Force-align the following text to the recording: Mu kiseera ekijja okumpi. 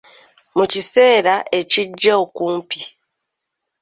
Mu 0.57 0.65
kiseera 0.71 1.35
ekijja 1.59 2.13
okumpi. 2.23 2.79